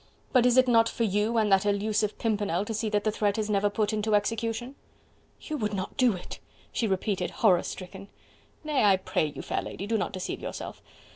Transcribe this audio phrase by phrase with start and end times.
[0.31, 3.37] but is it not for you and that elusive Pimpernel to see that the threat
[3.37, 4.73] is never put into execution?"
[5.39, 6.39] "You would not do it!"
[6.71, 8.07] she repeated, horror stricken.
[8.63, 8.83] "Nay!
[8.83, 10.81] I pray you, fair lady, do not deceive yourself.